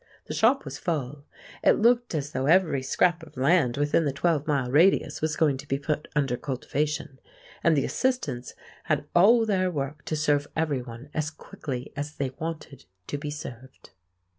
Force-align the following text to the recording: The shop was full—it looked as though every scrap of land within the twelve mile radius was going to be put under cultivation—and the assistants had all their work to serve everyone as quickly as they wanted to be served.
The 0.25 0.33
shop 0.33 0.65
was 0.65 0.79
full—it 0.79 1.77
looked 1.77 2.15
as 2.15 2.31
though 2.31 2.47
every 2.47 2.81
scrap 2.81 3.21
of 3.21 3.37
land 3.37 3.77
within 3.77 4.03
the 4.03 4.11
twelve 4.11 4.47
mile 4.47 4.71
radius 4.71 5.21
was 5.21 5.35
going 5.35 5.57
to 5.57 5.67
be 5.67 5.77
put 5.77 6.07
under 6.15 6.35
cultivation—and 6.37 7.77
the 7.77 7.85
assistants 7.85 8.55
had 8.85 9.05
all 9.15 9.45
their 9.45 9.69
work 9.69 10.03
to 10.05 10.15
serve 10.15 10.47
everyone 10.55 11.11
as 11.13 11.29
quickly 11.29 11.93
as 11.95 12.15
they 12.15 12.31
wanted 12.39 12.85
to 13.05 13.19
be 13.19 13.29
served. 13.29 13.91